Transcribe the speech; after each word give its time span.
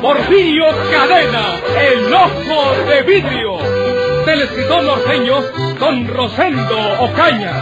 Porfirio 0.00 0.64
Cadena, 0.92 1.60
el 1.80 2.12
ojo 2.12 2.74
de 2.88 3.02
vidrio, 3.02 3.58
del 4.24 4.42
escritor 4.42 4.84
norteño 4.84 5.34
Don 5.80 6.06
Rosendo 6.08 6.78
Ocaña. 7.00 7.52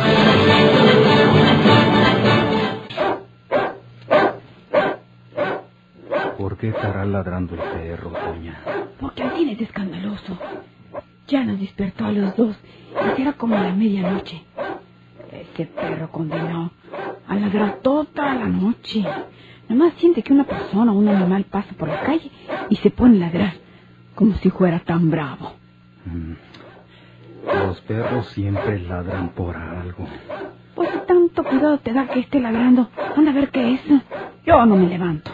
¿Por 6.36 6.58
qué 6.58 6.68
estará 6.68 7.04
ladrando 7.04 7.54
el 7.54 7.60
perro, 7.60 8.10
doña? 8.10 8.62
Porque 9.00 9.22
al 9.22 9.32
fin 9.32 9.48
es 9.48 9.60
escandaloso. 9.60 10.38
Ya 11.28 11.42
nos 11.42 11.58
despertó 11.58 12.04
a 12.04 12.12
los 12.12 12.36
dos 12.36 12.56
y 13.16 13.22
era 13.22 13.32
como 13.32 13.56
la 13.56 13.72
medianoche. 13.72 14.42
Ese 15.32 15.66
perro 15.66 16.10
condenó 16.10 16.70
a 17.26 17.34
ladrar 17.34 17.78
toda 17.82 18.34
la 18.34 18.46
noche. 18.46 19.04
Nomás 19.68 19.94
siente 19.94 20.22
que 20.22 20.32
una 20.32 20.44
persona 20.44 20.92
o 20.92 20.94
un 20.94 21.08
animal 21.08 21.44
pasa 21.44 21.74
por 21.76 21.88
la 21.88 22.00
calle 22.02 22.30
y 22.70 22.76
se 22.76 22.90
pone 22.90 23.16
a 23.16 23.26
ladrar, 23.26 23.54
como 24.14 24.34
si 24.34 24.50
fuera 24.50 24.80
tan 24.80 25.10
bravo. 25.10 25.54
Mm. 26.04 26.32
Los 27.46 27.80
perros 27.82 28.26
siempre 28.28 28.80
ladran 28.80 29.30
por 29.30 29.56
algo. 29.56 30.06
Pues 30.74 30.90
si 30.90 30.98
tanto 31.06 31.42
cuidado 31.42 31.78
te 31.78 31.92
da 31.92 32.06
que 32.06 32.20
esté 32.20 32.38
ladrando, 32.40 32.88
anda 33.16 33.30
a 33.30 33.34
ver 33.34 33.50
qué 33.50 33.74
es. 33.74 33.80
Yo 34.44 34.64
no 34.66 34.76
me 34.76 34.88
levanto. 34.88 35.30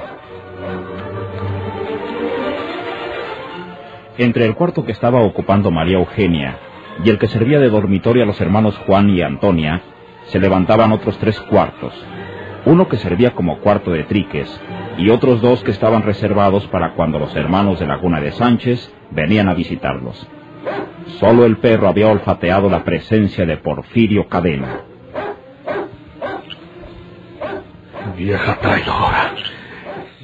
Entre 4.18 4.44
el 4.46 4.54
cuarto 4.54 4.84
que 4.84 4.92
estaba 4.92 5.20
ocupando 5.22 5.70
María 5.70 5.98
Eugenia 5.98 6.58
y 7.04 7.10
el 7.10 7.18
que 7.18 7.28
servía 7.28 7.58
de 7.58 7.70
dormitorio 7.70 8.22
a 8.22 8.26
los 8.26 8.40
hermanos 8.40 8.78
Juan 8.86 9.10
y 9.10 9.22
Antonia, 9.22 9.82
se 10.26 10.38
levantaban 10.38 10.92
otros 10.92 11.18
tres 11.18 11.40
cuartos. 11.40 11.92
Uno 12.64 12.88
que 12.88 12.96
servía 12.96 13.32
como 13.32 13.58
cuarto 13.58 13.90
de 13.90 14.04
triques 14.04 14.48
y 14.96 15.10
otros 15.10 15.40
dos 15.40 15.62
que 15.64 15.70
estaban 15.70 16.02
reservados 16.02 16.66
para 16.68 16.94
cuando 16.94 17.18
los 17.18 17.34
hermanos 17.34 17.80
de 17.80 17.86
Laguna 17.86 18.20
de 18.20 18.32
Sánchez 18.32 18.92
venían 19.10 19.48
a 19.48 19.54
visitarlos. 19.54 20.26
Solo 21.18 21.44
el 21.44 21.56
perro 21.58 21.88
había 21.88 22.08
olfateado 22.08 22.70
la 22.70 22.84
presencia 22.84 23.44
de 23.46 23.56
Porfirio 23.56 24.28
Cadena. 24.28 24.82
Vieja 28.16 28.58
traidora. 28.60 29.34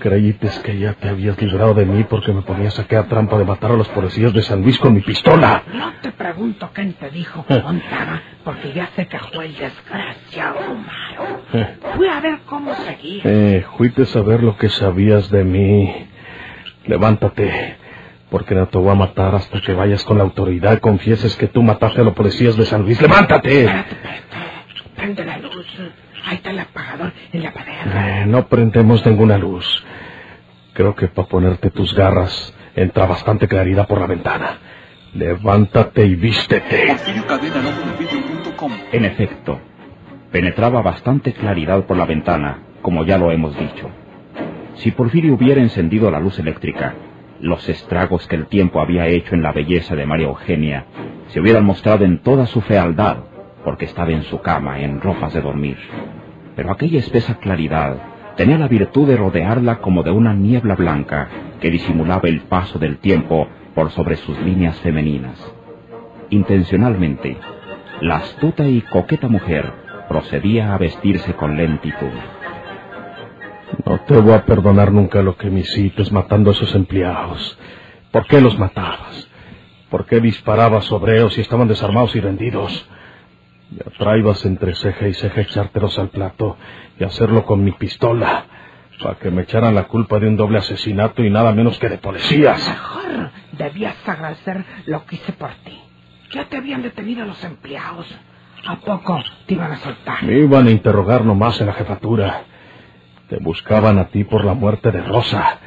Creítes 0.01 0.59
que 0.61 0.79
ya 0.79 0.93
te 0.95 1.09
habías 1.09 1.41
librado 1.41 1.75
de 1.75 1.85
mí 1.85 2.05
porque 2.05 2.33
me 2.33 2.43
ponías 2.43 2.79
aquí 2.79 2.95
a 2.95 3.05
trampa 3.09 3.37
de 3.39 3.45
matar 3.45 3.73
a 3.73 3.75
los 3.75 3.89
policías 3.89 4.33
de 4.33 4.43
San 4.43 4.63
Luis 4.63 4.79
con 4.79 4.95
mi 4.95 5.01
pistola. 5.01 5.63
No 5.75 5.93
te 6.01 6.13
pregunto 6.13 6.71
quién 6.73 6.93
te 6.95 7.11
dijo, 7.11 7.45
Eh. 7.49 7.63
Ontara, 7.65 8.23
porque 8.45 8.73
ya 8.73 8.89
sé 8.95 9.07
que 9.09 9.19
fue 9.19 9.47
el 9.47 9.57
desgraciado 9.57 10.59
Omaro. 10.61 11.43
Eh. 11.53 11.77
Fui 11.97 12.09
a 12.09 12.21
ver 12.21 12.39
cómo 12.47 12.75
seguir. 12.75 13.23
Eh, 13.25 13.65
fuiste 13.77 14.03
a 14.03 14.07
saber 14.07 14.43
lo 14.43 14.57
que 14.57 14.69
sabías 14.69 15.31
de 15.31 15.45
mí. 15.45 16.07
Levántate, 16.87 17.77
porque 18.31 18.55
no 18.55 18.67
te 18.69 18.79
voy 18.79 18.91
a 18.91 18.95
matar 18.95 19.35
hasta 19.35 19.61
que 19.61 19.73
vayas 19.73 20.05
con 20.05 20.19
la 20.19 20.25
autoridad 20.25 20.75
y 20.75 20.81
confieses 20.81 21.37
que 21.37 21.49
tú 21.49 21.63
mataste 21.63 22.01
a 22.01 22.05
los 22.05 22.15
policías 22.15 22.57
de 22.57 22.65
San 22.67 22.83
Luis. 22.83 23.01
¡Levántate! 23.03 23.65
Espérate, 23.65 23.95
espérate. 23.95 24.29
Prende 24.97 25.25
la 25.25 25.39
luz. 25.39 25.48
Ahí 26.29 26.37
está 26.37 26.51
el 26.51 26.59
apagador 26.59 27.13
en 27.33 27.43
la 27.43 27.53
pared. 27.55 27.73
Eh, 27.87 28.27
no 28.27 28.49
prendemos 28.49 29.05
ninguna 29.07 29.39
luz. 29.39 29.65
Creo 30.75 30.95
que 30.95 31.09
para 31.09 31.27
ponerte 31.27 31.71
tus 31.71 31.95
garras 31.95 32.55
entra 32.77 33.07
bastante 33.07 33.49
claridad 33.49 33.89
por 33.89 33.99
la 33.99 34.07
ventana. 34.07 34.59
Levántate 35.15 36.05
y 36.05 36.17
vístete. 36.17 36.95
En 38.93 39.05
efecto, 39.07 39.59
penetraba 40.31 40.83
bastante 40.83 41.33
claridad 41.33 41.85
por 41.85 41.97
la 41.97 42.05
ventana, 42.05 42.59
como 42.83 43.07
ya 43.07 43.17
lo 43.17 43.33
hemos 43.33 43.59
dicho. 43.59 43.89
Si 44.75 44.91
Porfirio 44.91 45.33
hubiera 45.33 45.63
encendido 45.63 46.11
la 46.11 46.21
luz 46.21 46.39
eléctrica, 46.39 46.95
los 47.41 47.67
estragos 47.71 48.27
que 48.27 48.37
el 48.37 48.49
tiempo 48.49 48.83
había 48.83 49.07
hecho 49.07 49.35
en 49.35 49.43
la 49.43 49.53
belleza 49.53 49.97
de 49.97 50.05
María 50.05 50.27
Eugenia 50.27 50.85
se 51.29 51.41
hubieran 51.41 51.65
mostrado 51.65 52.05
en 52.05 52.19
toda 52.19 52.45
su 52.47 52.61
fealdad, 52.61 53.17
porque 53.65 53.87
estaba 53.87 54.11
en 54.11 54.25
su 54.25 54.41
cama, 54.43 54.81
en 54.81 55.01
ropas 55.01 55.33
de 55.33 55.41
dormir. 55.41 55.79
Pero 56.59 56.73
aquella 56.73 56.99
espesa 56.99 57.37
claridad 57.37 57.99
tenía 58.37 58.59
la 58.59 58.67
virtud 58.67 59.07
de 59.07 59.17
rodearla 59.17 59.79
como 59.79 60.03
de 60.03 60.11
una 60.11 60.35
niebla 60.35 60.75
blanca 60.75 61.29
que 61.61 61.71
disimulaba 61.71 62.29
el 62.29 62.41
paso 62.41 62.81
del 62.81 62.99
tiempo 62.99 63.47
por 63.77 63.93
sobre 63.93 64.17
sus 64.17 64.37
líneas 64.41 64.77
femeninas. 64.81 65.39
Intencionalmente, 66.31 67.37
la 68.01 68.17
astuta 68.17 68.67
y 68.67 68.81
coqueta 68.81 69.29
mujer 69.29 69.73
procedía 70.09 70.75
a 70.75 70.79
vestirse 70.79 71.33
con 71.35 71.57
lentitud. 71.57 72.11
No 73.87 74.01
te 74.01 74.17
voy 74.21 74.33
a 74.33 74.45
perdonar 74.45 74.91
nunca 74.91 75.23
lo 75.23 75.37
que 75.37 75.51
me 75.51 75.61
hiciste 75.61 76.03
matando 76.11 76.51
a 76.51 76.55
esos 76.55 76.75
empleados. 76.75 77.57
¿Por 78.11 78.27
qué 78.27 78.41
los 78.41 78.59
matabas? 78.59 79.31
¿Por 79.91 80.07
qué 80.07 80.19
disparabas 80.19 80.87
sobre 80.87 81.19
ellos 81.19 81.35
si 81.35 81.41
estaban 81.41 81.69
desarmados 81.69 82.17
y 82.17 82.21
rendidos? 82.21 82.91
Ya 83.71 83.85
traibas 83.99 84.45
entre 84.47 84.75
ceja 84.75 85.09
y 85.09 85.15
ceja 85.15 85.43
echártelos 85.43 85.99
al 85.99 86.09
plato 86.09 86.57
y 86.99 87.05
hacerlo 87.05 87.45
con 87.45 87.63
mi 87.63 87.73
pistola, 87.73 88.47
para 89.03 89.17
que 89.17 89.31
me 89.31 89.43
echaran 89.43 89.75
la 89.75 89.85
culpa 89.85 90.19
de 90.19 90.29
un 90.29 90.37
doble 90.37 90.59
asesinato 90.59 91.23
y 91.23 91.31
nada 91.31 91.53
menos 91.53 91.79
que 91.79 91.89
de 91.89 91.99
policías. 91.99 92.67
Mejor 92.67 93.31
debías 93.53 93.97
agradecer 94.09 94.65
lo 94.87 95.05
que 95.05 95.17
hice 95.17 95.33
por 95.33 95.51
ti. 95.65 95.79
Ya 96.33 96.45
te 96.45 96.57
habían 96.57 96.83
detenido 96.83 97.25
los 97.27 97.43
empleados. 97.45 98.07
¿A 98.67 98.77
poco 98.77 99.23
te 99.47 99.55
iban 99.55 99.73
a 99.73 99.77
soltar? 99.77 100.25
Me 100.25 100.39
iban 100.39 100.67
a 100.67 100.71
interrogar 100.71 101.25
nomás 101.25 101.61
en 101.61 101.67
la 101.69 101.75
jefatura. 101.75 102.45
Te 103.29 103.39
buscaban 103.39 103.99
a 103.99 104.09
ti 104.09 104.25
por 104.25 104.45
la 104.45 104.55
muerte 104.55 104.91
de 104.91 105.03
Rosa. 105.03 105.59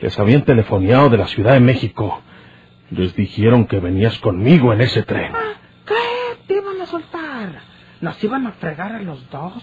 Les 0.00 0.18
habían 0.18 0.42
telefoneado 0.42 1.10
de 1.10 1.18
la 1.18 1.26
Ciudad 1.26 1.54
de 1.54 1.60
México. 1.60 2.22
Les 2.90 3.14
dijeron 3.16 3.66
que 3.66 3.80
venías 3.80 4.18
conmigo 4.18 4.72
en 4.72 4.80
ese 4.80 5.02
tren. 5.02 5.32
Nos 8.00 8.22
iban 8.22 8.46
a 8.46 8.52
fregar 8.52 8.92
a 8.92 9.00
los 9.00 9.28
dos. 9.30 9.62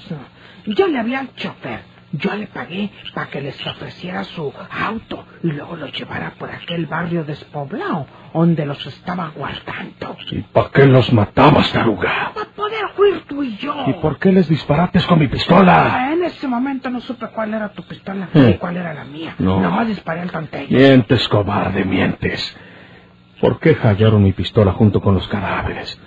Yo 0.65 0.87
le 0.87 0.99
había 0.99 1.19
al 1.19 1.35
chofer. 1.35 1.81
Yo 2.13 2.35
le 2.35 2.47
pagué 2.47 2.89
para 3.13 3.27
que 3.29 3.39
les 3.39 3.65
ofreciera 3.65 4.25
su 4.25 4.53
auto 4.69 5.25
y 5.43 5.47
luego 5.47 5.77
los 5.77 5.93
llevara 5.93 6.31
por 6.37 6.49
aquel 6.51 6.85
barrio 6.85 7.23
despoblado 7.23 8.05
donde 8.33 8.65
los 8.65 8.85
estaba 8.85 9.29
guardando. 9.33 10.17
¿Y 10.29 10.39
para 10.41 10.69
qué 10.71 10.87
los 10.87 11.13
matabas, 11.13 11.71
taruga? 11.71 12.33
Para 12.33 12.49
poder 12.49 12.83
huir 12.97 13.23
tú 13.29 13.43
y 13.43 13.55
yo. 13.55 13.73
¿Y 13.87 13.93
por 13.93 14.19
qué 14.19 14.33
les 14.33 14.49
disparates 14.49 15.05
con 15.05 15.19
mi 15.19 15.29
pistola? 15.29 16.09
En 16.11 16.21
ese 16.25 16.49
momento 16.49 16.89
no 16.89 16.99
supe 16.99 17.27
cuál 17.33 17.53
era 17.53 17.69
tu 17.71 17.81
pistola 17.83 18.27
Eh. 18.33 18.53
y 18.55 18.57
cuál 18.57 18.75
era 18.75 18.93
la 18.93 19.05
mía. 19.05 19.35
No. 19.39 19.61
Nomás 19.61 19.87
disparé 19.87 20.19
al 20.21 20.31
tontello. 20.31 20.77
Mientes, 20.77 21.29
cobarde, 21.29 21.85
mientes. 21.85 22.57
¿Por 23.39 23.57
qué 23.61 23.73
hallaron 23.75 24.21
mi 24.21 24.33
pistola 24.33 24.73
junto 24.73 24.99
con 24.99 25.13
los 25.15 25.27
cadáveres? 25.29 25.97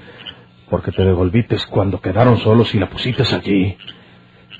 Porque 0.70 0.92
te 0.92 1.04
devolviste 1.04 1.56
cuando 1.70 2.00
quedaron 2.00 2.38
solos 2.38 2.74
y 2.74 2.78
la 2.78 2.88
pusiste 2.88 3.22
allí. 3.34 3.76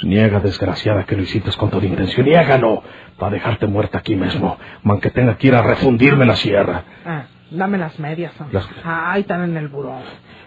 Niega, 0.03 0.41
desgraciada, 0.41 1.05
que 1.07 1.17
lo 1.17 1.23
hiciste 1.23 1.51
con 1.53 1.71
toda 1.71 1.87
intención. 1.87 2.27
Niégalo, 2.27 2.83
para 3.19 3.33
dejarte 3.33 3.67
muerta 3.67 3.99
aquí 3.99 4.17
mismo, 4.17 4.59
man 4.83 5.01
que 5.01 5.11
tenga 5.11 5.39
que 5.39 5.47
ir 5.49 5.55
a 5.55 5.63
refundirme 5.63 6.27
la 6.27 6.37
sierra. 6.37 6.83
Ah, 7.07 7.25
dame 7.51 7.79
las 7.79 7.99
medias. 7.99 8.39
hombre. 8.41 8.55
Las- 8.59 8.69
Ah, 8.85 9.13
ahí 9.13 9.21
están 9.23 9.45
en 9.45 9.57
el 9.57 9.69
buró. 9.69 9.97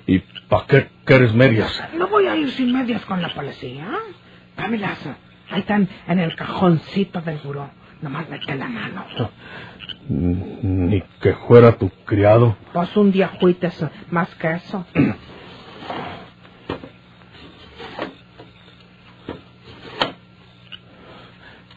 ¿Y 0.06 0.20
para 0.50 0.66
qué 0.68 0.88
quieres 1.06 1.34
medias? 1.34 1.82
No 1.98 2.08
voy 2.08 2.28
a 2.28 2.36
ir 2.36 2.52
sin 2.52 2.72
medias 2.74 3.04
con 3.06 3.22
la 3.22 3.30
policía. 3.34 3.88
Dámelas. 4.56 5.00
Ahí 5.50 5.62
están 5.62 5.88
en 6.08 6.20
el 6.20 6.36
cajoncito 6.36 7.22
del 7.22 7.38
buró. 7.38 7.70
Nomás 8.02 8.30
mete 8.30 8.54
la 8.56 8.68
mano. 8.68 9.06
Ni 10.10 11.02
que 11.22 11.34
fuera 11.48 11.72
tu 11.72 11.90
criado. 12.06 12.56
Pues 12.74 12.96
un 12.96 13.12
día 13.12 13.30
fuites 13.40 13.84
más 14.12 14.34
que 14.36 14.52
eso. 14.52 14.86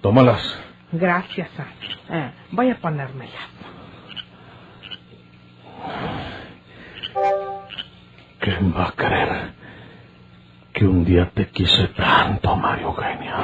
Tómalas. 0.01 0.59
Gracias, 0.93 1.51
Sancho. 1.57 1.99
Eh, 2.11 2.31
voy 2.53 2.71
a 2.71 2.79
ponérmelas. 2.81 3.35
¿Qué 8.41 8.57
va 8.77 8.89
a 8.89 8.93
creer 8.93 9.53
que 10.73 10.87
un 10.87 11.05
día 11.05 11.31
te 11.31 11.49
quise 11.49 11.89
tanto, 11.89 12.57
Mario 12.57 12.89
Eugenia? 12.89 13.37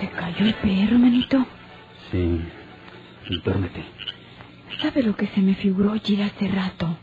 ¿Te 0.00 0.08
cayó 0.08 0.46
el 0.46 0.54
perro, 0.54 0.98
manito? 0.98 1.46
Sí, 2.10 2.48
duérmete. 3.44 3.84
¿Sabe 4.80 5.02
lo 5.02 5.14
que 5.16 5.26
se 5.28 5.40
me 5.40 5.54
figuró 5.54 5.94
Gira 6.02 6.26
hace 6.26 6.48
rato? 6.48 6.96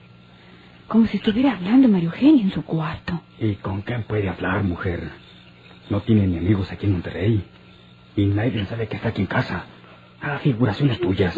Como 0.87 1.07
si 1.07 1.17
estuviera 1.17 1.53
hablando 1.53 1.87
María 1.87 2.07
Eugenia 2.09 2.43
en 2.43 2.51
su 2.51 2.63
cuarto. 2.63 3.19
¿Y 3.39 3.55
con 3.55 3.81
quién 3.81 4.03
puede 4.03 4.29
hablar, 4.29 4.63
mujer? 4.63 5.09
No 5.89 6.01
tiene 6.01 6.27
ni 6.27 6.37
amigos 6.37 6.71
aquí 6.71 6.85
en 6.85 6.93
Monterrey. 6.93 7.43
Y 8.15 8.25
nadie 8.27 8.65
sabe 8.65 8.87
que 8.87 8.97
está 8.97 9.09
aquí 9.09 9.21
en 9.21 9.27
casa. 9.27 9.65
A 10.21 10.37
figuraciones 10.39 10.99
tuyas. 11.01 11.37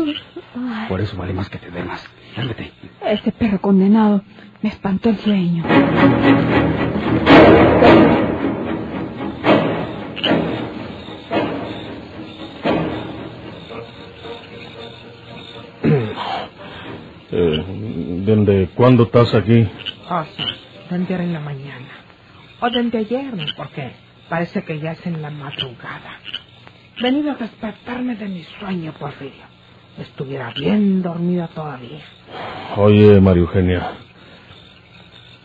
Ay, 0.55 0.87
Por 0.89 1.01
eso 1.01 1.17
vale 1.17 1.33
más 1.33 1.49
que 1.49 1.57
te 1.57 1.71
duermas. 1.71 2.05
Duérmete. 2.35 2.71
ese 3.05 3.31
perro 3.31 3.59
condenado 3.59 4.21
me 4.61 4.69
espantó 4.69 5.09
el 5.09 5.17
sueño. 5.17 5.63
Eh, 17.37 17.65
¿Desde 18.25 18.67
cuándo 18.75 19.03
estás 19.03 19.35
aquí? 19.35 19.67
O 20.05 20.07
sea, 20.23 20.45
desde 20.89 21.15
en 21.15 21.33
la 21.33 21.41
mañana. 21.41 21.89
O 22.61 22.69
desde 22.69 22.97
ayer, 22.99 23.33
porque 23.57 23.91
parece 24.29 24.63
que 24.63 24.79
ya 24.79 24.91
es 24.93 25.05
en 25.05 25.21
la 25.21 25.29
madrugada. 25.31 26.21
Venido 27.01 27.31
a 27.31 27.35
despertarme 27.35 28.15
de 28.15 28.27
mi 28.29 28.43
sueño, 28.57 28.93
Porfirio. 28.97 29.43
Estuviera 29.99 30.53
bien 30.53 31.01
dormido 31.01 31.49
todavía. 31.49 31.99
Oye, 32.77 33.19
María 33.19 33.41
Eugenia. 33.41 33.91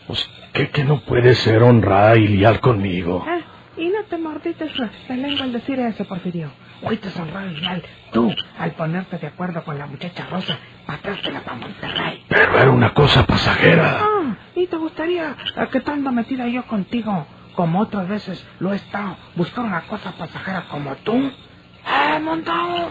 Pues, 0.07 0.31
¿qué 0.53 0.71
que 0.71 0.85
no 0.85 1.01
puedes 1.01 1.39
ser 1.39 1.65
honrada 1.65 2.17
y 2.17 2.29
leal 2.29 2.61
conmigo? 2.61 3.25
Ah, 3.27 3.41
y 3.77 3.89
no 3.89 4.05
te 4.09 4.17
mordiste 4.17 4.71
la 5.09 5.17
lengua 5.17 5.43
al 5.45 5.53
decir 5.53 5.79
eso, 5.81 6.05
Porfirio. 6.05 6.51
Fuiste 6.82 7.09
honrado 7.21 7.50
y 7.50 7.56
leal, 7.56 7.82
tú, 8.12 8.35
al 8.59 8.73
ponerte 8.73 9.19
de 9.19 9.27
acuerdo 9.27 9.62
con 9.65 9.79
la 9.79 9.87
muchacha 9.87 10.27
Rosa, 10.31 10.59
pasástela 10.87 11.41
para 11.41 11.56
Monterrey. 11.59 12.25
Pero 12.29 12.59
era 12.59 12.71
una 12.71 12.94
cosa 12.94 13.27
pasajera. 13.27 13.99
Ah, 14.00 14.37
¿y 14.55 14.67
te 14.67 14.77
gustaría 14.77 15.31
eh, 15.56 15.69
que 15.71 15.79
estando 15.79 16.11
metida 16.11 16.49
yo 16.49 16.67
contigo, 16.67 17.27
como 17.55 17.81
otras 17.81 18.09
veces 18.09 18.47
lo 18.61 18.73
he 18.73 18.77
estado, 18.77 19.17
buscar 19.37 19.65
una 19.65 19.82
cosa 19.82 20.12
pasajera 20.12 20.65
como 20.71 20.94
tú? 20.97 21.12
¡Eh, 21.15 22.19
montado! 22.21 22.91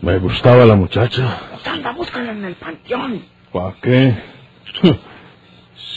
Me 0.00 0.18
gustaba 0.18 0.64
la 0.64 0.74
muchacha. 0.74 1.38
Pues 1.52 1.66
anda, 1.66 1.92
búscala 1.92 2.32
en 2.32 2.44
el 2.44 2.54
panteón. 2.54 3.24
¿Para 3.52 3.74
qué? 3.80 4.22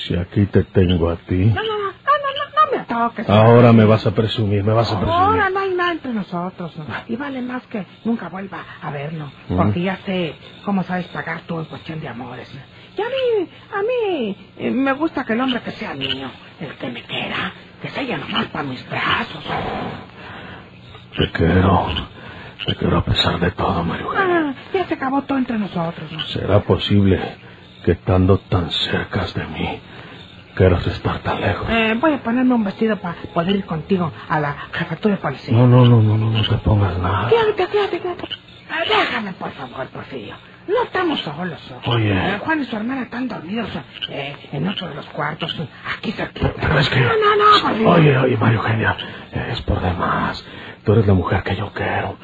Si 0.08 0.16
aquí 0.16 0.46
te 0.46 0.64
tengo 0.64 1.10
a 1.10 1.16
ti. 1.16 1.36
No, 1.46 1.64
no 1.64 1.75
me 2.88 2.96
toques. 2.96 3.30
Ahora 3.30 3.74
me 3.74 3.86
vas 3.86 4.06
a 4.06 4.12
presumir, 4.12 4.64
me 4.64 4.74
vas 4.74 4.92
a 4.92 4.98
Ahora 4.98 5.06
presumir. 5.06 5.54
no 5.54 5.60
hay 5.60 5.74
nada 5.76 5.92
entre 5.92 6.14
nosotros. 6.14 6.76
¿no? 6.78 6.86
Y 7.08 7.16
vale 7.16 7.42
más 7.42 7.64
que 7.68 7.86
nunca 8.04 8.30
vuelva 8.30 8.64
a 8.82 8.92
verlo. 8.92 9.32
Porque 9.48 9.82
ya 9.82 9.98
sé 10.06 10.36
cómo 10.64 10.84
sabes 10.84 11.08
pagar 11.08 11.42
tú 11.42 11.60
en 11.60 11.66
cuestión 11.66 12.00
de 12.00 12.08
amores. 12.08 12.52
Y 12.98 13.02
a 13.02 13.06
mí, 13.06 13.50
a 13.74 13.82
mí 13.82 14.38
eh, 14.58 14.72
me 14.72 14.94
gusta 14.94 15.24
que 15.26 15.34
el 15.34 15.42
hombre 15.42 15.62
que 15.62 15.72
sea 15.72 15.94
mío, 15.96 16.30
el 16.62 16.74
que 16.76 16.90
me 16.90 17.04
quiera, 17.04 17.52
que 17.82 17.90
se 17.90 18.00
haya 18.00 18.18
nomás 18.18 18.46
para 18.48 18.64
mis 18.64 18.88
brazos. 18.90 19.44
Te 21.18 21.32
quiero. 21.32 21.88
Te 22.66 22.76
quiero 22.76 22.98
a 22.98 23.06
pesar 23.06 23.40
de 23.40 23.52
todo, 23.52 23.80
Eugenia. 23.82 24.06
Ah, 24.18 24.54
ya 24.74 24.88
se 24.88 24.94
acabó 24.96 25.22
todo 25.24 25.38
entre 25.38 25.58
nosotros. 25.60 26.12
¿no? 26.12 26.20
¿Será 26.22 26.62
posible 26.62 27.20
que 27.84 27.92
estando 27.92 28.40
tan 28.40 28.72
cerca 28.72 29.26
de 29.36 29.46
mí, 29.48 29.80
quieras 30.56 30.86
estar 30.88 31.19
tan 31.19 31.42
lejos? 31.42 31.68
Eh, 31.69 31.96
voy 32.00 32.13
a 32.13 32.24
ponerme 32.24 32.56
un 32.56 32.63
vestido 32.63 32.98
para 32.98 33.16
poder 33.34 33.56
ir 33.57 33.66
contigo 33.66 34.12
a 34.28 34.40
la 34.40 34.56
jefatura 34.72 35.16
de 35.16 35.22
policía. 35.22 35.54
No, 35.57 35.68
no, 35.68 35.86
no, 35.86 36.02
no, 36.02 36.18
no, 36.18 36.30
no 36.31 36.42
te 36.44 36.56
pongas 36.57 36.98
nada. 36.98 37.30
Quédate, 37.30 37.68
quédate, 37.72 38.00
quédate. 38.00 38.24
Eh, 38.25 38.90
déjame, 38.90 39.34
por 39.34 39.52
favor, 39.52 39.88
Porfirio. 39.88 40.36
No 40.68 40.84
estamos 40.84 41.19
solos. 41.22 41.60
¿no? 41.69 41.92
Oye. 41.94 42.12
Eh, 42.12 42.40
Juan 42.40 42.62
y 42.62 42.66
su 42.66 42.75
hermana 42.75 43.04
están 43.04 43.28
dormidos 43.28 43.69
eh, 44.10 44.36
en 44.52 44.68
otro 44.68 44.88
de 44.88 44.96
los 44.96 45.06
cuartos, 45.07 45.56
eh, 45.60 45.68
aquí 45.96 46.12
cerquita. 46.12 46.54
Pero 46.60 46.80
es 46.80 46.90
que... 46.90 47.00
No, 47.01 47.08
no, 47.08 47.36
no, 47.36 47.62
Porfirio. 47.62 47.90
Oye, 47.92 48.18
oye, 48.18 48.38
María 48.38 48.58
Eugenia, 48.58 48.98
es 49.51 49.62
por 49.62 49.80
demás. 49.81 50.44
Tú 50.84 50.94
eres 50.94 51.06
la 51.06 51.13
mujer 51.13 51.44
que 51.44 51.56
yo 51.56 51.72
quiero. 51.74 52.18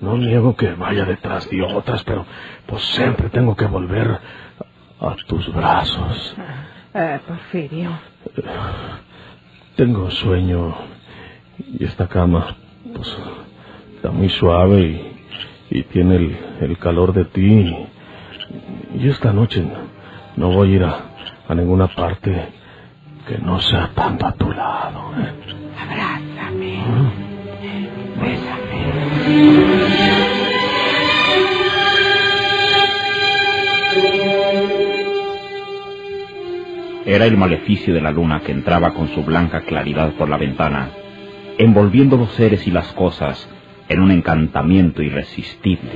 No 0.00 0.16
niego 0.18 0.54
que 0.54 0.72
vaya 0.74 1.04
detrás 1.04 1.48
de 1.48 1.62
otras, 1.62 2.04
pero 2.04 2.26
pues 2.66 2.82
siempre 2.82 3.30
tengo 3.30 3.56
que 3.56 3.66
volver 3.66 4.20
a 5.00 5.16
tus 5.26 5.52
brazos. 5.52 6.36
Eh, 6.94 7.20
Porfirio. 7.26 7.90
Tengo 9.76 10.10
sueño 10.10 10.74
y 11.58 11.84
esta 11.84 12.06
cama, 12.06 12.56
pues, 12.94 13.16
está 13.96 14.10
muy 14.12 14.28
suave 14.28 14.80
y, 14.80 15.78
y 15.78 15.82
tiene 15.84 16.16
el, 16.16 16.36
el 16.60 16.78
calor 16.78 17.12
de 17.12 17.24
ti. 17.24 17.76
Y 18.96 19.08
esta 19.08 19.32
noche 19.32 19.62
no, 19.62 19.78
no 20.36 20.54
voy 20.54 20.72
a 20.72 20.76
ir 20.76 20.84
a, 20.84 21.00
a 21.48 21.54
ninguna 21.54 21.88
parte 21.88 22.48
que 23.26 23.38
no 23.38 23.58
sea 23.60 23.90
tanto 23.94 24.26
a 24.26 24.32
tu 24.32 24.52
lado. 24.52 25.10
¿eh? 25.18 25.32
Abrázame. 25.82 26.78
Bésame. 28.20 29.93
Era 37.06 37.26
el 37.26 37.36
maleficio 37.36 37.92
de 37.92 38.00
la 38.00 38.10
luna 38.10 38.40
que 38.40 38.52
entraba 38.52 38.94
con 38.94 39.08
su 39.08 39.22
blanca 39.22 39.60
claridad 39.60 40.12
por 40.14 40.30
la 40.30 40.38
ventana, 40.38 40.88
envolviendo 41.58 42.16
los 42.16 42.30
seres 42.30 42.66
y 42.66 42.70
las 42.70 42.92
cosas 42.94 43.46
en 43.90 44.00
un 44.00 44.10
encantamiento 44.10 45.02
irresistible. 45.02 45.92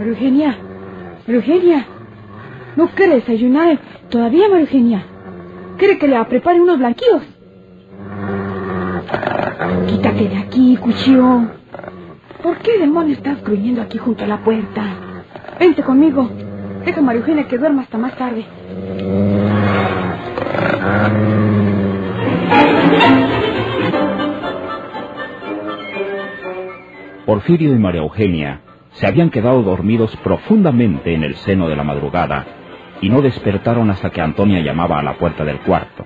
Eugenia, 0.00 0.56
Eugenia, 1.26 1.86
¿no 2.76 2.88
quiere 2.88 3.16
desayunar 3.16 3.78
todavía, 4.08 4.46
Eugenia? 4.46 5.04
¿Quiere 5.76 5.98
que 5.98 6.08
le 6.08 6.24
prepare 6.24 6.58
unos 6.58 6.78
blanquillos? 6.78 7.22
Quítate 9.88 10.28
de 10.28 10.36
aquí, 10.38 10.76
cuchillo. 10.78 11.61
¿Por 12.42 12.58
qué 12.58 12.78
demonios 12.78 13.18
estás 13.18 13.42
gruñendo 13.42 13.82
aquí 13.82 13.98
junto 13.98 14.24
a 14.24 14.26
la 14.26 14.42
puerta? 14.42 14.82
Vente 15.60 15.82
conmigo. 15.82 16.28
Deja 16.84 16.98
a 16.98 17.02
María 17.02 17.20
Eugenia 17.20 17.46
que 17.46 17.56
duerma 17.56 17.82
hasta 17.82 17.98
más 17.98 18.16
tarde. 18.16 18.44
Porfirio 27.24 27.72
y 27.74 27.78
María 27.78 28.00
Eugenia 28.00 28.60
se 28.94 29.06
habían 29.06 29.30
quedado 29.30 29.62
dormidos 29.62 30.16
profundamente 30.16 31.14
en 31.14 31.22
el 31.22 31.36
seno 31.36 31.68
de 31.68 31.76
la 31.76 31.84
madrugada 31.84 32.44
y 33.00 33.08
no 33.08 33.22
despertaron 33.22 33.90
hasta 33.90 34.10
que 34.10 34.20
Antonia 34.20 34.60
llamaba 34.60 34.98
a 34.98 35.02
la 35.02 35.14
puerta 35.14 35.44
del 35.44 35.60
cuarto. 35.60 36.04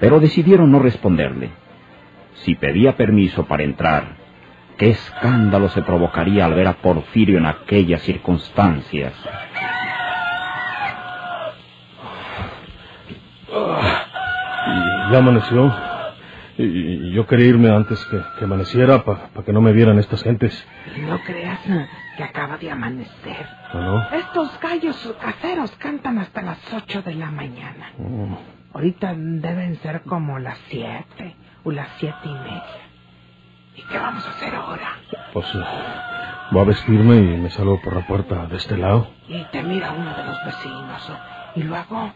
Pero 0.00 0.20
decidieron 0.20 0.72
no 0.72 0.78
responderle. 0.78 1.50
Si 2.36 2.54
pedía 2.54 2.96
permiso 2.96 3.44
para 3.44 3.62
entrar, 3.64 4.19
qué 4.80 4.88
escándalo 4.88 5.68
se 5.68 5.82
provocaría 5.82 6.46
al 6.46 6.54
ver 6.54 6.66
a 6.66 6.72
Porfirio 6.72 7.36
en 7.36 7.44
aquellas 7.44 8.00
circunstancias. 8.00 9.12
Ya 15.12 15.18
amaneció. 15.18 15.70
Y, 16.56 17.12
yo 17.12 17.26
quería 17.26 17.48
irme 17.48 17.68
antes 17.68 18.02
que, 18.06 18.22
que 18.38 18.44
amaneciera 18.46 19.04
para 19.04 19.44
que 19.44 19.52
no 19.52 19.60
me 19.60 19.72
vieran 19.72 19.98
estas 19.98 20.22
gentes. 20.22 20.66
No 21.06 21.20
creas 21.24 21.60
que 22.16 22.22
acaba 22.22 22.56
de 22.56 22.70
amanecer. 22.70 23.46
¿No, 23.74 23.82
no? 23.82 24.10
Estos 24.12 24.58
gallos 24.60 25.14
caseros 25.20 25.72
cantan 25.72 26.18
hasta 26.18 26.40
las 26.40 26.58
ocho 26.72 27.02
de 27.02 27.16
la 27.16 27.30
mañana. 27.30 27.90
Mm. 27.98 28.34
Ahorita 28.72 29.12
deben 29.14 29.76
ser 29.82 30.00
como 30.02 30.38
las 30.38 30.56
siete 30.70 31.36
o 31.64 31.70
las 31.70 31.88
siete 31.98 32.16
y 32.24 32.32
media. 32.32 32.89
¿Y 33.76 33.82
qué 33.82 33.98
vamos 33.98 34.26
a 34.26 34.30
hacer 34.30 34.54
ahora? 34.54 34.96
Pues 35.32 35.46
eh, 35.54 35.64
voy 36.50 36.62
a 36.62 36.64
vestirme 36.64 37.16
y 37.16 37.36
me 37.36 37.50
salgo 37.50 37.80
por 37.80 37.94
la 37.94 38.06
puerta 38.06 38.46
de 38.46 38.56
este 38.56 38.76
lado. 38.76 39.10
Y 39.28 39.44
te 39.44 39.62
mira 39.62 39.92
uno 39.92 40.14
de 40.14 40.24
los 40.24 40.44
vecinos. 40.44 41.12
Y 41.54 41.62
luego, 41.62 42.12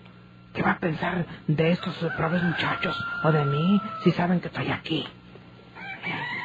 ¿qué 0.52 0.62
va 0.62 0.72
a 0.72 0.78
pensar 0.78 1.26
de 1.46 1.70
estos 1.70 1.94
pobres 2.16 2.42
muchachos 2.42 2.96
o 3.22 3.32
de 3.32 3.44
mí 3.44 3.80
si 4.02 4.10
saben 4.12 4.40
que 4.40 4.48
estoy 4.48 4.70
aquí? 4.70 5.06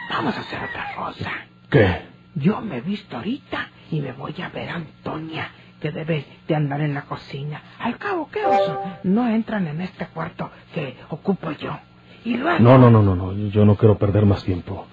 Vamos 0.10 0.36
a 0.38 0.42
hacer 0.42 0.60
otra 0.64 0.96
cosa. 0.96 1.32
¿Qué? 1.70 2.02
Yo 2.36 2.62
me 2.62 2.78
he 2.78 2.82
visto 2.82 3.18
ahorita 3.18 3.70
y 3.92 4.02
me 4.02 4.14
voy 4.14 4.36
a 4.42 4.50
ver 4.50 4.70
a 4.70 4.76
Antonia, 4.76 5.50
que 5.82 5.92
debe 5.92 6.26
de 6.48 6.56
andar 6.56 6.82
en 6.82 6.94
la 6.94 7.04
cocina. 7.04 7.62
Al 7.80 7.98
cabo, 7.98 8.30
¿qué 8.32 8.46
oso? 8.46 8.80
No 9.04 9.28
entran 9.28 9.68
en 9.68 9.82
este 9.82 10.08
cuarto 10.08 10.50
que 10.74 10.98
ocupo 11.10 11.52
yo. 11.52 11.78
Y 12.26 12.36
luego... 12.38 12.60
No, 12.60 12.78
no, 12.78 12.90
no, 12.90 13.02
no, 13.02 13.16
no. 13.16 13.34
Yo 13.50 13.66
no 13.66 13.76
quiero 13.76 13.98
perder 13.98 14.26
más 14.26 14.44
tiempo. 14.44 14.86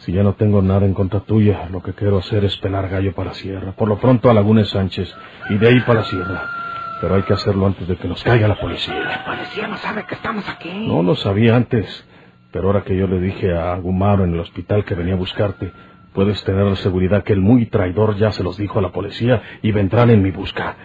Si 0.00 0.12
ya 0.12 0.22
no 0.22 0.34
tengo 0.34 0.62
nada 0.62 0.86
en 0.86 0.94
contra 0.94 1.20
tuya, 1.20 1.68
lo 1.70 1.82
que 1.82 1.92
quiero 1.92 2.18
hacer 2.18 2.44
es 2.44 2.56
pelar 2.58 2.88
gallo 2.88 3.14
para 3.14 3.30
la 3.30 3.34
sierra. 3.34 3.72
Por 3.72 3.88
lo 3.88 3.98
pronto 3.98 4.30
a 4.30 4.34
Laguna 4.34 4.64
Sánchez 4.64 5.14
y 5.50 5.58
de 5.58 5.68
ahí 5.68 5.80
para 5.80 6.00
la 6.00 6.06
sierra. 6.06 6.42
Pero 7.00 7.14
hay 7.14 7.22
que 7.22 7.34
hacerlo 7.34 7.66
antes 7.66 7.86
de 7.86 7.96
que 7.96 8.08
nos 8.08 8.22
caiga 8.22 8.48
la 8.48 8.56
policía. 8.56 8.94
La 8.94 9.24
policía 9.24 9.68
no 9.68 9.76
sabe 9.76 10.04
que 10.06 10.14
estamos 10.14 10.48
aquí. 10.48 10.86
No 10.86 11.02
lo 11.02 11.14
sabía 11.14 11.56
antes, 11.56 12.06
pero 12.52 12.68
ahora 12.68 12.82
que 12.82 12.96
yo 12.96 13.06
le 13.06 13.20
dije 13.20 13.56
a 13.56 13.76
Gumaro 13.76 14.24
en 14.24 14.34
el 14.34 14.40
hospital 14.40 14.84
que 14.84 14.94
venía 14.94 15.14
a 15.14 15.16
buscarte, 15.16 15.72
puedes 16.12 16.42
tener 16.44 16.64
la 16.64 16.76
seguridad 16.76 17.22
que 17.22 17.34
el 17.34 17.40
muy 17.40 17.66
traidor 17.66 18.16
ya 18.16 18.32
se 18.32 18.42
los 18.42 18.56
dijo 18.56 18.78
a 18.78 18.82
la 18.82 18.90
policía 18.90 19.42
y 19.62 19.72
vendrán 19.72 20.10
en 20.10 20.22
mi 20.22 20.30
busca. 20.30 20.76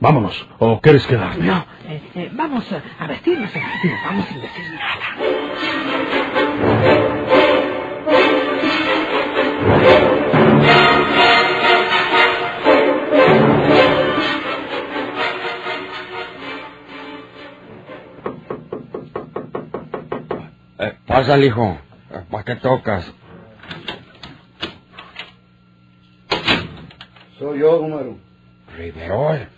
Vámonos, 0.00 0.48
¿o 0.58 0.80
quieres 0.80 1.06
quedarte? 1.06 1.42
No, 1.42 1.64
eh, 1.86 2.02
eh, 2.14 2.30
vamos 2.32 2.66
a 2.98 3.06
vestirnos 3.06 3.54
y 3.54 3.58
nos 3.58 4.02
vamos 4.02 4.24
sin 4.24 4.40
decir 4.40 4.64
nada. 4.72 4.89
Pásale, 21.20 21.46
hijo. 21.48 21.78
Eh, 22.10 22.24
¿Para 22.30 22.44
qué 22.44 22.56
tocas? 22.56 23.12
Soy 27.38 27.58
yo, 27.58 27.78
Gumaro. 27.78 28.16
Riverol. 28.74 29.48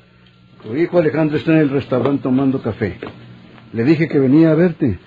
Tu 0.61 0.76
hijo 0.76 0.99
Alejandro 0.99 1.37
está 1.37 1.52
en 1.52 1.59
el 1.59 1.71
restaurante 1.71 2.25
tomando 2.25 2.61
café. 2.61 2.99
Le 3.73 3.85
dije 3.85 4.09
que 4.09 4.19
venía 4.19 4.50
a 4.50 4.54
verte. 4.54 4.99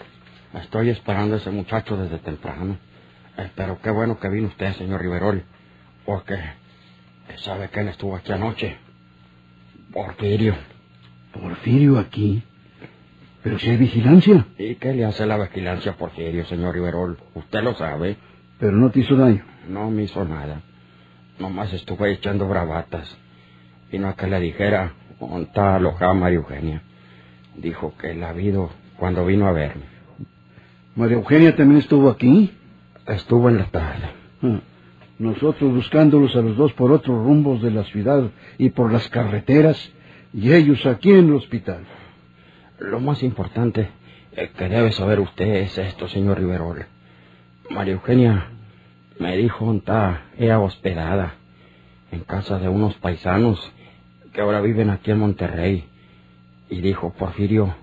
Estoy 0.53 0.91
esperando 0.91 1.35
a 1.35 1.39
ese 1.39 1.51
muchacho 1.51 1.97
desde 1.97 2.19
temprano. 2.19 2.77
Eh, 3.37 3.51
pero 3.53 3.81
qué 3.81 3.89
bueno 3.89 4.17
que 4.17 4.29
vino 4.29 4.47
usted, 4.47 4.71
señor 4.75 5.01
Riverol. 5.01 5.43
Porque 6.05 6.35
eh, 6.35 7.35
sabe 7.35 7.67
que 7.67 7.81
él 7.81 7.89
estuvo 7.89 8.15
aquí 8.15 8.31
anoche. 8.31 8.77
Porfirio. 9.91 10.55
Porfirio 11.33 11.99
aquí. 11.99 12.43
Pero 13.45 13.59
si 13.59 13.69
hay 13.69 13.77
vigilancia. 13.77 14.47
¿Y 14.57 14.73
qué 14.73 14.91
le 14.91 15.05
hace 15.05 15.23
la 15.27 15.37
vigilancia 15.37 15.91
a 15.91 15.95
Porfirio, 15.97 16.45
señor 16.45 16.73
Riverol? 16.73 17.15
Usted 17.35 17.61
lo 17.61 17.75
sabe. 17.75 18.17
Pero 18.59 18.71
no 18.71 18.89
te 18.89 19.01
hizo 19.01 19.15
daño. 19.15 19.43
No 19.69 19.91
me 19.91 20.01
hizo 20.01 20.25
nada. 20.25 20.63
Nomás 21.37 21.71
estuve 21.71 22.11
echando 22.11 22.47
bravatas. 22.47 23.15
Vino 23.91 24.07
a 24.07 24.15
que 24.15 24.25
le 24.25 24.39
dijera, 24.39 24.93
¿dónde 25.19 25.43
está 25.43 25.75
alojada 25.75 26.15
María 26.15 26.39
Eugenia? 26.39 26.81
Dijo 27.55 27.93
que 28.01 28.15
la 28.15 28.29
habido 28.29 28.71
cuando 28.97 29.23
vino 29.27 29.45
a 29.47 29.51
verme. 29.51 29.83
María 30.95 31.17
Eugenia 31.17 31.55
también 31.55 31.81
estuvo 31.81 32.09
aquí. 32.09 32.51
Estuvo 33.05 33.49
en 33.49 33.57
la 33.59 33.65
tarde. 33.65 34.09
Ah, 34.41 34.59
Nosotros 35.19 35.71
buscándolos 35.71 36.35
a 36.35 36.41
los 36.41 36.57
dos 36.57 36.73
por 36.73 36.91
otros 36.91 37.23
rumbos 37.23 37.61
de 37.61 37.69
la 37.69 37.83
ciudad 37.83 38.31
y 38.57 38.69
por 38.69 38.91
las 38.91 39.07
carreteras, 39.09 39.91
y 40.33 40.51
ellos 40.51 40.83
aquí 40.87 41.11
en 41.11 41.27
el 41.27 41.33
hospital. 41.35 41.85
Lo 42.79 42.99
más 42.99 43.23
importante 43.23 43.89
eh, 44.33 44.51
que 44.57 44.69
debe 44.69 44.91
saber 44.91 45.19
usted 45.19 45.47
es 45.47 45.77
esto, 45.77 46.07
señor 46.07 46.39
Riverol. 46.39 46.85
María 47.69 47.93
Eugenia 47.93 48.49
me 49.19 49.37
dijo 49.37 49.73
está 49.73 50.23
ella 50.37 50.59
hospedada, 50.59 51.35
en 52.11 52.21
casa 52.21 52.59
de 52.59 52.69
unos 52.69 52.95
paisanos 52.95 53.71
que 54.33 54.41
ahora 54.41 54.61
viven 54.61 54.89
aquí 54.89 55.11
en 55.11 55.19
Monterrey. 55.19 55.87
Y 56.69 56.81
dijo 56.81 57.13
Porfirio 57.13 57.75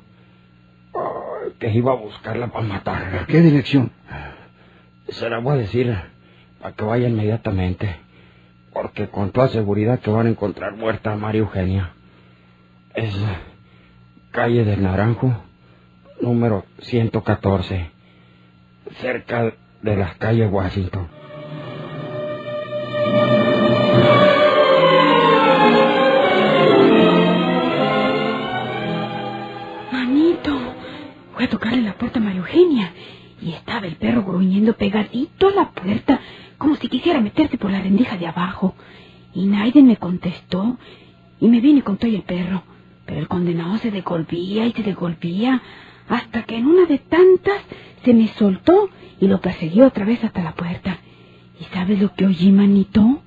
que 1.58 1.70
iba 1.70 1.92
a 1.92 1.96
buscarla 1.96 2.48
para 2.48 2.66
matarla. 2.66 3.26
¿Qué 3.26 3.40
dirección? 3.40 3.92
Se 5.08 5.30
la 5.30 5.38
voy 5.38 5.54
a 5.54 5.60
decir 5.60 5.96
para 6.60 6.74
que 6.74 6.84
vaya 6.84 7.08
inmediatamente, 7.08 7.96
porque 8.72 9.08
con 9.08 9.30
toda 9.30 9.48
seguridad 9.48 10.00
que 10.00 10.10
van 10.10 10.26
a 10.26 10.30
encontrar 10.30 10.74
muerta 10.76 11.12
a 11.12 11.16
María 11.16 11.40
Eugenia. 11.40 11.92
Es 12.94 13.16
calle 14.32 14.64
del 14.64 14.82
Naranjo, 14.82 15.30
número 16.22 16.64
114, 16.80 17.90
cerca 18.98 19.52
de 19.82 19.96
las 19.96 20.16
calles 20.16 20.50
Washington. 20.50 21.06
Manito, 29.92 30.58
fue 31.34 31.44
a 31.44 31.48
tocarle 31.50 31.82
la 31.82 31.92
puerta 31.98 32.18
a 32.18 32.22
María 32.22 32.40
Eugenia 32.40 32.92
y 33.40 33.52
estaba 33.52 33.86
el 33.86 33.96
perro 33.96 34.22
gruñendo 34.22 34.72
pegadito 34.72 35.48
a 35.48 35.52
la 35.52 35.70
puerta 35.70 36.20
como 36.56 36.76
si 36.76 36.88
quisiera 36.88 37.20
meterse 37.20 37.58
por 37.58 37.70
la 37.70 37.82
rendija 37.82 38.16
de 38.16 38.26
abajo. 38.28 38.74
Y 39.34 39.46
Naiden 39.46 39.86
me 39.86 39.96
contestó 39.98 40.78
y 41.38 41.48
me 41.48 41.60
vine 41.60 41.82
con 41.82 41.98
todo 41.98 42.10
el 42.10 42.22
perro. 42.22 42.62
Pero 43.06 43.20
el 43.20 43.28
condenado 43.28 43.78
se 43.78 43.90
devolvía 43.90 44.66
y 44.66 44.72
se 44.72 44.82
devolvía 44.82 45.60
hasta 46.08 46.42
que 46.44 46.56
en 46.56 46.66
una 46.66 46.86
de 46.86 46.98
tantas 46.98 47.62
se 48.04 48.14
me 48.14 48.28
soltó 48.28 48.88
y 49.20 49.28
lo 49.28 49.40
persiguió 49.40 49.86
otra 49.86 50.04
vez 50.04 50.22
hasta 50.24 50.42
la 50.42 50.54
puerta. 50.54 50.98
¿Y 51.60 51.64
sabes 51.74 52.00
lo 52.00 52.12
que 52.14 52.26
oí, 52.26 52.50
manito? 52.50 53.22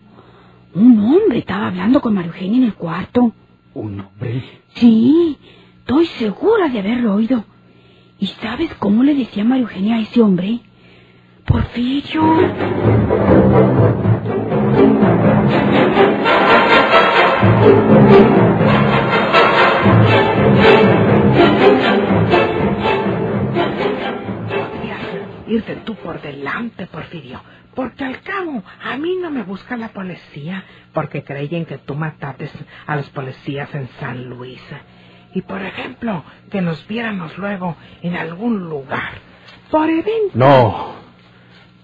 Un 0.74 1.00
hombre 1.00 1.40
estaba 1.40 1.68
hablando 1.68 2.02
con 2.02 2.14
María 2.14 2.32
Eugenia 2.32 2.58
en 2.58 2.64
el 2.66 2.74
cuarto. 2.74 3.32
¿Un 3.74 4.02
hombre? 4.02 4.44
Sí, 4.76 5.38
estoy 5.80 6.06
segura 6.06 6.68
de 6.70 6.80
haberlo 6.80 7.16
oído. 7.16 7.46
¿Y 8.20 8.28
sabes 8.28 8.74
cómo 8.76 9.04
le 9.04 9.16
decía 9.16 9.44
María 9.44 9.64
Eugenia 9.64 9.96
a 9.96 10.02
ese 10.02 10.22
hombre? 10.22 10.60
Porfirio. 11.46 12.24
Porque 27.76 28.04
al 28.06 28.22
cabo 28.22 28.64
a 28.84 28.98
mí 28.98 29.18
no 29.22 29.30
me 29.30 29.44
busca 29.44 29.78
la 29.78 29.90
policía, 29.90 30.64
porque 30.94 31.24
creyen 31.24 31.66
que 31.66 31.78
tú 31.78 31.96
mataste 31.96 32.50
a 32.88 32.96
los 32.96 33.10
policías 33.10 33.74
en 33.76 33.88
San 34.00 34.26
Luis. 34.30 34.62
Y 35.34 35.42
por 35.42 35.62
ejemplo, 35.62 36.24
que 36.50 36.62
nos 36.62 36.88
viéramos 36.88 37.38
luego 37.38 37.76
en 38.02 38.16
algún 38.16 38.70
lugar. 38.70 39.14
Por 39.70 39.90
evento. 39.90 40.32
No, 40.34 40.96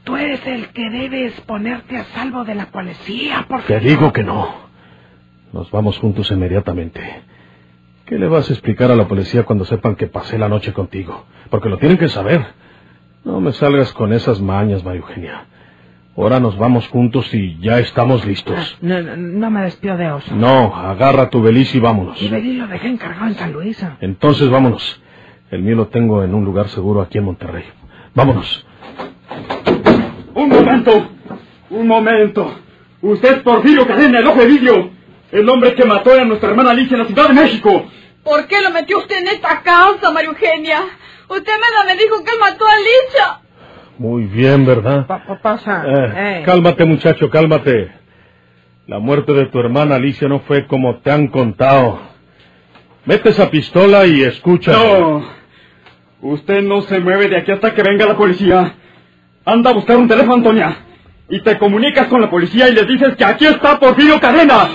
Tú 0.03 0.17
eres 0.17 0.45
el 0.47 0.69
que 0.69 0.89
debes 0.89 1.39
ponerte 1.41 1.95
a 1.97 2.05
salvo 2.05 2.43
de 2.43 2.55
la 2.55 2.65
policía, 2.67 3.41
te 3.41 3.47
Porfirio. 3.47 3.79
digo 3.81 4.11
que 4.13 4.23
no. 4.23 4.51
Nos 5.53 5.69
vamos 5.69 5.99
juntos 5.99 6.31
inmediatamente. 6.31 7.21
¿Qué 8.05 8.17
le 8.17 8.27
vas 8.27 8.49
a 8.49 8.53
explicar 8.53 8.89
a 8.89 8.95
la 8.95 9.07
policía 9.07 9.43
cuando 9.43 9.63
sepan 9.63 9.95
que 9.95 10.07
pasé 10.07 10.37
la 10.39 10.49
noche 10.49 10.73
contigo? 10.73 11.25
Porque 11.51 11.69
lo 11.69 11.77
tienen 11.77 11.97
que 11.99 12.09
saber. 12.09 12.43
No 13.23 13.39
me 13.41 13.51
salgas 13.53 13.93
con 13.93 14.11
esas 14.11 14.41
mañas, 14.41 14.83
María 14.83 15.01
Eugenia. 15.01 15.45
Ahora 16.17 16.39
nos 16.39 16.57
vamos 16.57 16.87
juntos 16.89 17.33
y 17.33 17.57
ya 17.59 17.79
estamos 17.79 18.21
Ah, 18.23 18.27
listos. 18.27 18.77
No, 18.81 19.01
no, 19.01 19.15
no 19.15 19.49
me 19.49 19.61
despido 19.63 19.95
de 19.97 20.11
oso. 20.11 20.35
No, 20.35 20.75
agarra 20.75 21.29
tu 21.29 21.41
beliz 21.41 21.73
y 21.73 21.79
vámonos. 21.79 22.21
Y 22.21 22.27
Belí 22.27 22.53
lo 22.57 22.67
dejé 22.67 22.89
encargado 22.89 23.27
en 23.27 23.35
San 23.35 23.53
Luis. 23.53 23.83
Entonces 24.01 24.49
vámonos. 24.49 25.01
El 25.49 25.61
mío 25.63 25.75
lo 25.75 25.87
tengo 25.87 26.23
en 26.23 26.33
un 26.33 26.43
lugar 26.45 26.67
seguro 26.69 27.01
aquí 27.01 27.17
en 27.17 27.25
Monterrey. 27.25 27.63
Vámonos. 28.13 28.65
Un 30.33 30.49
momento, 30.49 31.09
un 31.69 31.87
momento. 31.87 32.55
Usted 33.01 33.37
es 33.37 33.39
Porfirio 33.39 33.87
Cadena, 33.87 34.19
el 34.19 34.27
ojo 34.27 34.39
de 34.41 34.47
vidrio. 34.47 34.89
El 35.31 35.47
hombre 35.49 35.73
que 35.75 35.85
mató 35.85 36.13
a 36.13 36.25
nuestra 36.25 36.49
hermana 36.49 36.71
Alicia 36.71 36.95
en 36.95 37.03
la 37.03 37.05
Ciudad 37.07 37.27
de 37.29 37.33
México. 37.33 37.85
¿Por 38.23 38.47
qué 38.47 38.61
lo 38.61 38.69
metió 38.71 38.97
usted 38.99 39.17
en 39.19 39.27
esta 39.29 39.61
causa, 39.61 40.11
María 40.11 40.29
Eugenia? 40.29 40.81
Usted 41.29 41.53
me, 41.53 41.93
me 41.95 42.01
dijo 42.01 42.21
que 42.23 42.31
él 42.31 42.37
mató 42.39 42.65
a 42.67 42.71
Alicia. 42.73 43.40
Muy 43.97 44.25
bien, 44.25 44.65
¿verdad? 44.65 45.05
Pa- 45.05 45.23
pa- 45.25 45.39
pasa. 45.41 45.83
Eh, 45.85 46.13
eh. 46.15 46.43
Cálmate, 46.45 46.85
muchacho, 46.85 47.29
cálmate. 47.29 47.91
La 48.87 48.99
muerte 48.99 49.33
de 49.33 49.45
tu 49.45 49.59
hermana 49.59 49.95
Alicia 49.95 50.27
no 50.27 50.39
fue 50.39 50.65
como 50.65 50.97
te 50.97 51.11
han 51.11 51.27
contado. 51.27 51.99
Mete 53.05 53.29
esa 53.29 53.49
pistola 53.49 54.05
y 54.05 54.23
escucha. 54.23 54.71
No. 54.73 55.23
Usted 56.21 56.61
no 56.63 56.81
se 56.81 56.99
mueve 56.99 57.29
de 57.29 57.37
aquí 57.37 57.51
hasta 57.51 57.73
que 57.73 57.83
venga 57.83 58.05
la 58.05 58.15
policía. 58.17 58.73
Anda 59.45 59.71
a 59.71 59.73
buscar 59.73 59.97
un 59.97 60.07
teléfono, 60.07 60.35
Antonia. 60.35 60.75
Y 61.29 61.41
te 61.41 61.57
comunicas 61.57 62.07
con 62.07 62.21
la 62.21 62.29
policía 62.29 62.69
y 62.69 62.73
les 62.73 62.87
dices 62.87 63.15
que 63.15 63.23
aquí 63.25 63.45
está 63.45 63.79
Porfirio 63.79 64.19
Cadena. 64.19 64.67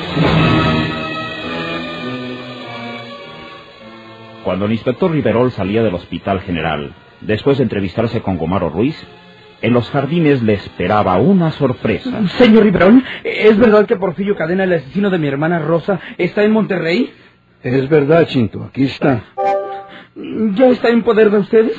Cuando 4.44 4.66
el 4.66 4.72
inspector 4.72 5.10
Riverol 5.10 5.50
salía 5.50 5.82
del 5.82 5.94
hospital 5.94 6.40
general, 6.40 6.92
después 7.20 7.58
de 7.58 7.64
entrevistarse 7.64 8.20
con 8.20 8.38
Gomaro 8.38 8.68
Ruiz, 8.68 8.96
en 9.62 9.72
los 9.72 9.88
jardines 9.90 10.42
le 10.42 10.54
esperaba 10.54 11.16
una 11.18 11.50
sorpresa. 11.52 12.26
Señor 12.38 12.64
Riverol, 12.64 13.02
¿es 13.24 13.56
verdad 13.56 13.86
que 13.86 13.96
Porfirio 13.96 14.36
Cadena, 14.36 14.64
el 14.64 14.72
asesino 14.74 15.10
de 15.10 15.18
mi 15.18 15.26
hermana 15.28 15.58
Rosa, 15.58 15.98
está 16.18 16.44
en 16.44 16.52
Monterrey? 16.52 17.10
Es 17.62 17.88
verdad, 17.88 18.26
Chinto, 18.26 18.64
aquí 18.64 18.84
está. 18.84 19.24
¿Ya 20.54 20.68
está 20.68 20.88
en 20.90 21.02
poder 21.02 21.30
de 21.30 21.38
ustedes? 21.38 21.76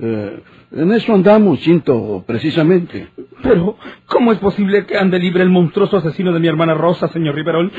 Eh, 0.00 0.42
en 0.72 0.92
eso 0.92 1.14
andamos, 1.14 1.60
Chinto, 1.60 2.24
precisamente. 2.26 3.08
Pero, 3.42 3.76
¿cómo 4.06 4.32
es 4.32 4.38
posible 4.38 4.86
que 4.86 4.98
ande 4.98 5.18
libre 5.18 5.42
el 5.42 5.50
monstruoso 5.50 5.98
asesino 5.98 6.32
de 6.32 6.40
mi 6.40 6.48
hermana 6.48 6.74
Rosa, 6.74 7.08
señor 7.08 7.36
Riverol? 7.36 7.70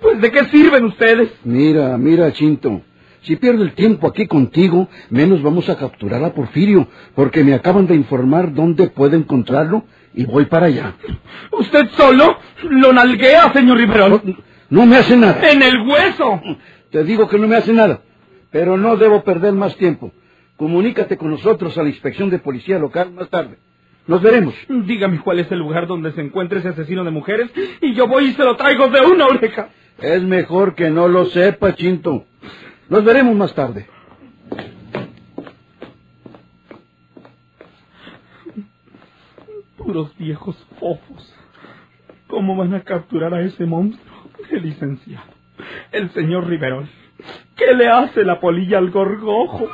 Pues, 0.00 0.20
¿de 0.20 0.30
qué 0.30 0.44
sirven 0.46 0.84
ustedes? 0.84 1.30
Mira, 1.44 1.96
mira, 1.96 2.30
Chinto. 2.32 2.82
Si 3.26 3.34
pierdo 3.34 3.64
el 3.64 3.72
tiempo 3.72 4.06
aquí 4.06 4.28
contigo, 4.28 4.88
menos 5.10 5.42
vamos 5.42 5.68
a 5.68 5.76
capturar 5.76 6.22
a 6.22 6.32
Porfirio, 6.32 6.86
porque 7.16 7.42
me 7.42 7.54
acaban 7.54 7.88
de 7.88 7.96
informar 7.96 8.54
dónde 8.54 8.88
puedo 8.88 9.16
encontrarlo 9.16 9.82
y 10.14 10.24
voy 10.24 10.44
para 10.44 10.66
allá. 10.66 10.94
¿Usted 11.50 11.88
solo 11.96 12.38
lo 12.62 12.92
nalguea, 12.92 13.52
señor 13.52 13.78
Riverol? 13.78 14.22
No, 14.22 14.36
no 14.70 14.86
me 14.86 14.98
hace 14.98 15.16
nada. 15.16 15.50
¡En 15.50 15.60
el 15.60 15.80
hueso! 15.80 16.40
Te 16.92 17.02
digo 17.02 17.28
que 17.28 17.36
no 17.36 17.48
me 17.48 17.56
hace 17.56 17.72
nada, 17.72 18.00
pero 18.52 18.76
no 18.76 18.96
debo 18.96 19.24
perder 19.24 19.54
más 19.54 19.74
tiempo. 19.76 20.12
Comunícate 20.56 21.16
con 21.16 21.32
nosotros 21.32 21.76
a 21.76 21.82
la 21.82 21.88
inspección 21.88 22.30
de 22.30 22.38
policía 22.38 22.78
local 22.78 23.10
más 23.10 23.28
tarde. 23.28 23.58
Nos 24.06 24.22
veremos. 24.22 24.54
Dígame 24.68 25.18
cuál 25.18 25.40
es 25.40 25.50
el 25.50 25.58
lugar 25.58 25.88
donde 25.88 26.12
se 26.12 26.20
encuentra 26.20 26.60
ese 26.60 26.68
asesino 26.68 27.02
de 27.02 27.10
mujeres 27.10 27.50
y 27.80 27.92
yo 27.92 28.06
voy 28.06 28.26
y 28.26 28.34
se 28.34 28.44
lo 28.44 28.54
traigo 28.54 28.86
de 28.86 29.00
una 29.00 29.26
oreja. 29.26 29.70
Es 30.00 30.22
mejor 30.22 30.76
que 30.76 30.90
no 30.90 31.08
lo 31.08 31.24
sepa, 31.24 31.74
Chinto. 31.74 32.24
Nos 32.88 33.04
veremos 33.04 33.34
más 33.34 33.52
tarde. 33.54 33.86
Puros 39.76 40.16
viejos 40.16 40.56
fofos. 40.78 41.34
¿Cómo 42.28 42.56
van 42.56 42.74
a 42.74 42.82
capturar 42.82 43.34
a 43.34 43.42
ese 43.42 43.66
monstruo? 43.66 44.16
El 44.50 44.62
licenciado. 44.62 45.26
El 45.90 46.10
señor 46.10 46.46
Riverol. 46.46 46.88
¿Qué 47.56 47.74
le 47.74 47.88
hace 47.88 48.24
la 48.24 48.38
polilla 48.40 48.78
al 48.78 48.90
gorgojo? 48.90 49.68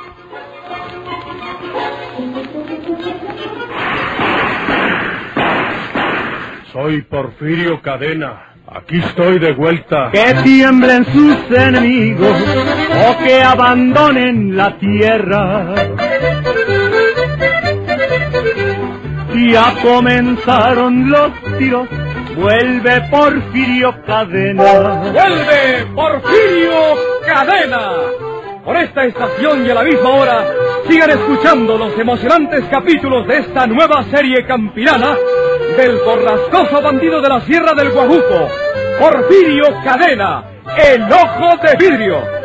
Soy 6.71 7.03
Porfirio 7.03 7.81
Cadena. 7.81 8.53
Aquí 8.65 8.97
estoy 8.97 9.37
de 9.37 9.53
vuelta. 9.53 10.09
Que 10.11 10.33
tiemblen 10.43 11.05
sus 11.05 11.51
enemigos 11.51 12.41
o 12.95 13.17
que 13.23 13.41
abandonen 13.41 14.55
la 14.55 14.77
tierra. 14.77 15.75
Ya 19.35 19.73
comenzaron 19.81 21.09
los 21.09 21.31
tiros, 21.57 21.87
vuelve 22.35 23.01
Porfirio 23.11 23.93
Cadena. 24.05 25.11
¡Vuelve 25.11 25.85
Porfirio 25.93 26.73
Cadena! 27.25 27.91
Por 28.63 28.77
esta 28.77 29.03
estación 29.03 29.65
y 29.65 29.69
a 29.69 29.73
la 29.73 29.83
misma 29.83 30.09
hora, 30.09 30.45
sigan 30.87 31.09
escuchando 31.09 31.77
los 31.77 31.97
emocionantes 31.99 32.63
capítulos 32.71 33.27
de 33.27 33.39
esta 33.39 33.67
nueva 33.67 34.03
serie 34.09 34.45
campirana 34.45 35.17
del 35.77 35.97
borrascoso 35.97 36.81
bandido 36.81 37.21
de 37.21 37.29
la 37.29 37.41
Sierra 37.41 37.73
del 37.73 37.89
Guajuco, 37.91 38.49
Porfirio 38.99 39.65
Cadena, 39.83 40.45
el 40.77 41.03
ojo 41.11 41.57
de 41.57 41.75
vidrio. 41.77 42.32